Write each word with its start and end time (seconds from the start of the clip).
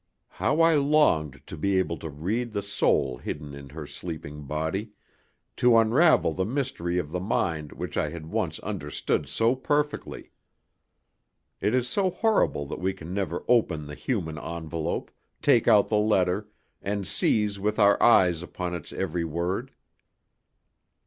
How 0.29 0.61
I 0.61 0.73
longed 0.73 1.45
to 1.45 1.55
be 1.55 1.77
able 1.77 1.95
to 1.97 2.09
read 2.09 2.53
the 2.53 2.63
soul 2.63 3.17
hidden 3.19 3.53
in 3.53 3.69
her 3.69 3.85
sleeping 3.85 4.45
body, 4.45 4.93
to 5.57 5.77
unravel 5.77 6.33
the 6.33 6.43
mystery 6.43 6.97
of 6.97 7.11
the 7.11 7.19
mind 7.19 7.71
which 7.73 7.95
I 7.97 8.09
had 8.09 8.25
once 8.25 8.57
understood 8.61 9.29
so 9.29 9.55
perfectly! 9.55 10.31
It 11.59 11.75
is 11.75 11.87
so 11.87 12.09
horrible 12.09 12.65
that 12.65 12.79
we 12.79 12.93
can 12.93 13.13
never 13.13 13.43
open 13.47 13.85
the 13.85 13.93
human 13.93 14.39
envelope, 14.39 15.11
take 15.39 15.67
out 15.67 15.89
the 15.89 15.99
letter, 15.99 16.49
and 16.81 17.05
seize 17.05 17.59
with 17.59 17.77
our 17.77 18.01
eyes 18.01 18.41
upon 18.41 18.73
its 18.73 18.91
every 18.91 19.23
word. 19.23 19.69